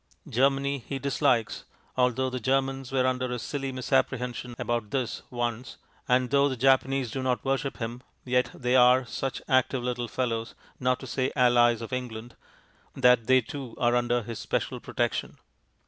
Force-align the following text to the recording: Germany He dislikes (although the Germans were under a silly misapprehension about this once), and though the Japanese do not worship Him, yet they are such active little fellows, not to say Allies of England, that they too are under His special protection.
Germany 0.27 0.79
He 0.87 0.97
dislikes 0.97 1.63
(although 1.95 2.31
the 2.31 2.39
Germans 2.39 2.91
were 2.91 3.05
under 3.05 3.31
a 3.31 3.37
silly 3.37 3.71
misapprehension 3.71 4.55
about 4.57 4.89
this 4.89 5.21
once), 5.29 5.77
and 6.07 6.31
though 6.31 6.49
the 6.49 6.57
Japanese 6.57 7.11
do 7.11 7.21
not 7.21 7.45
worship 7.45 7.77
Him, 7.77 8.01
yet 8.25 8.49
they 8.51 8.75
are 8.75 9.05
such 9.05 9.43
active 9.47 9.83
little 9.83 10.07
fellows, 10.07 10.55
not 10.79 10.99
to 11.01 11.05
say 11.05 11.31
Allies 11.35 11.83
of 11.83 11.93
England, 11.93 12.35
that 12.95 13.27
they 13.27 13.41
too 13.41 13.75
are 13.77 13.95
under 13.95 14.23
His 14.23 14.39
special 14.39 14.79
protection. 14.79 15.37